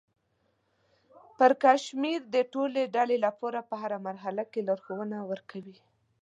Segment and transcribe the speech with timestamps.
[1.37, 5.77] پړکمشر د ټولې ډلې لپاره په هره مرحله کې لارښوونه ورکوي.